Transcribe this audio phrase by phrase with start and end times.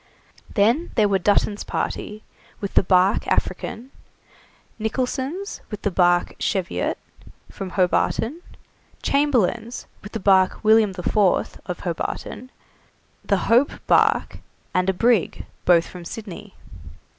[0.51, 2.23] Then there were Dutton's party,
[2.59, 3.91] with the barque 'African';
[4.79, 6.97] Nicholson's, with the barque 'Cheviot',
[7.51, 8.41] from Hobarton;
[9.03, 12.49] Chamberlain's, with the barque 'William the Fourth', of Hobarton;
[13.23, 14.39] the 'Hope' barque,
[14.73, 16.55] and a brig, both from Sydney.